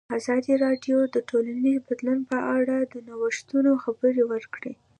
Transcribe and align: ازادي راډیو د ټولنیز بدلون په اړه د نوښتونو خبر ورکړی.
ازادي 0.17 0.53
راډیو 0.65 0.97
د 1.15 1.15
ټولنیز 1.29 1.79
بدلون 1.87 2.19
په 2.29 2.37
اړه 2.57 2.75
د 2.93 2.95
نوښتونو 3.07 3.71
خبر 3.83 4.15
ورکړی. 4.31 4.73